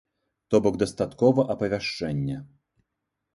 [0.53, 2.41] То бок дастаткова апавяшчэння.